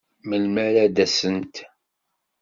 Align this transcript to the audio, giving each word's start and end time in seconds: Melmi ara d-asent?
Melmi 0.29 0.59
ara 0.67 0.85
d-asent? 0.95 1.55